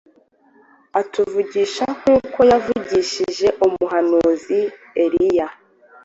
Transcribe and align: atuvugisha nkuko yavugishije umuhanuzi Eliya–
atuvugisha 0.99 1.85
nkuko 1.97 2.39
yavugishije 2.51 3.47
umuhanuzi 3.65 4.59
Eliya– 5.03 5.47